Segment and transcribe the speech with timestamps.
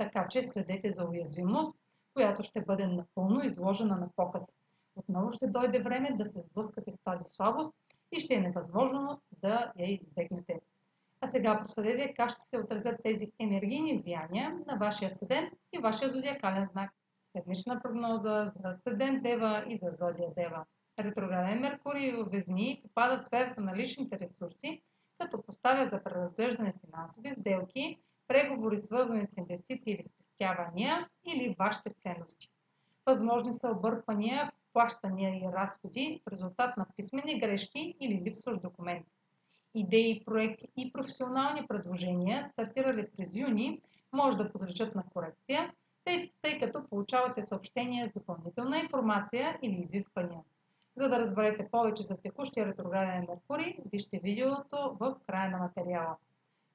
[0.00, 1.76] така че следете за уязвимост,
[2.14, 4.58] която ще бъде напълно изложена на показ.
[4.96, 7.74] Отново ще дойде време да се сблъскате с тази слабост
[8.12, 10.60] и ще е невъзможно да я избегнете.
[11.20, 16.10] А сега проследете как ще се отразят тези енергийни влияния на вашия седент и вашия
[16.10, 16.90] зодиакален знак.
[17.36, 20.64] Седмична прогноза за седент Дева и за зодия Дева.
[20.98, 24.82] Ретрограден Меркурий в Везни попада в сферата на личните ресурси,
[25.18, 27.98] като поставя за преразглеждане финансови сделки
[28.30, 32.50] преговори свързани с инвестиции или спестявания или вашите ценности.
[33.06, 39.06] Възможни са обърквания в плащания и разходи в резултат на писмени грешки или липсващ документ.
[39.74, 43.80] Идеи, проекти и професионални предложения, стартирали през юни,
[44.12, 45.72] може да подлежат на корекция,
[46.04, 50.40] тъй, тъй като получавате съобщения с допълнителна информация или изисквания.
[50.96, 56.16] За да разберете повече за текущия ретрограден Меркурий, вижте видеото в края на материала.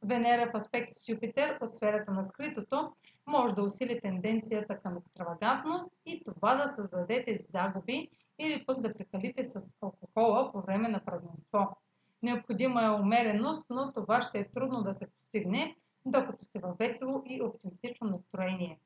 [0.06, 2.94] Венера в аспект с Юпитер от сферата на скритото
[3.28, 9.44] може да усили тенденцията към екстравагантност и това да създадете загуби или пък да прекалите
[9.44, 11.78] с алкохола по време на празненство.
[12.24, 17.24] Необходима е умереност, но това ще е трудно да се постигне, докато сте във весело
[17.26, 18.80] и оптимистично настроение.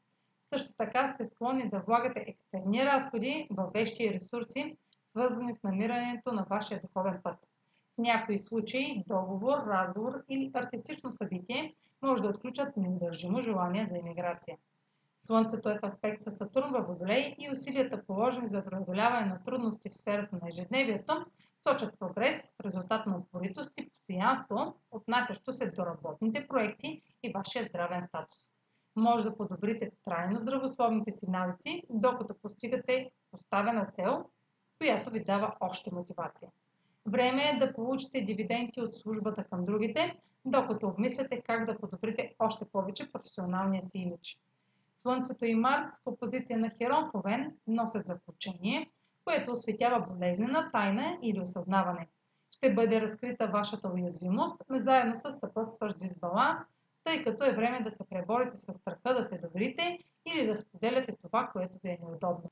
[0.45, 4.77] Също така сте склонни да влагате екстерни разходи в вещи и ресурси,
[5.11, 7.35] свързани с намирането на вашия духовен път
[7.99, 14.57] някои случаи договор, разговор или артистично събитие може да отключат неудържимо желание за иммиграция.
[15.19, 19.89] Слънцето е в аспект с Сатурн във Водолей и усилията положени за преодоляване на трудности
[19.89, 21.25] в сферата на ежедневието
[21.59, 27.65] сочат прогрес в резултат на упоритост и постоянство, отнасящо се до работните проекти и вашия
[27.69, 28.51] здравен статус.
[28.95, 34.25] Може да подобрите трайно здравословните си навици, докато постигате поставена цел,
[34.77, 36.49] която ви дава още мотивация.
[37.05, 42.65] Време е да получите дивиденти от службата към другите, докато обмисляте как да подобрите още
[42.65, 44.39] повече професионалния си имидж.
[44.97, 48.91] Слънцето и Марс в опозиция на Херон в носят заключение,
[49.25, 52.07] което осветява болезнена тайна или осъзнаване.
[52.51, 56.59] Ще бъде разкрита вашата уязвимост, заедно с съпътстващ дисбаланс,
[57.03, 61.15] тъй като е време да се преборите с страха да се доверите или да споделяте
[61.21, 62.51] това, което ви е неудобно.